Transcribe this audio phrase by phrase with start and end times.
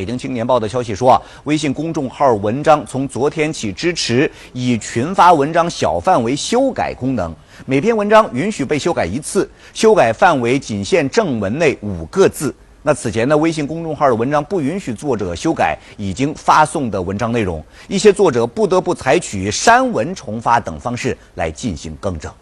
[0.00, 7.36] 北京青年报的消息说，微信公众号文章从昨天起支持以群发文章小范围修改功能。
[7.66, 12.54] 每篇文章允许被修改一次，修改范围仅限正文内五个字。
[12.82, 13.36] 那此前呢？
[13.36, 22.32] 微信公众号的文章不允许作者修改已经发送的文章内容，一些作者不得不采取删文、重发等方式来进行更正。